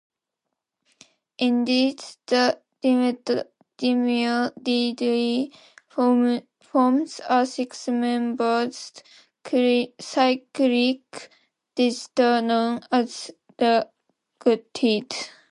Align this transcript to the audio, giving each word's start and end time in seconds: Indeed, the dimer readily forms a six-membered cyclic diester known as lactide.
Indeed, 1.37 2.03
the 2.25 2.59
dimer 2.83 4.51
readily 4.65 5.53
forms 6.57 7.21
a 7.29 7.45
six-membered 7.45 8.73
cyclic 8.75 11.03
diester 11.77 12.41
known 12.43 12.81
as 12.91 13.29
lactide. 13.59 15.13